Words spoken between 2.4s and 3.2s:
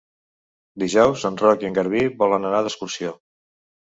anar d'excursió.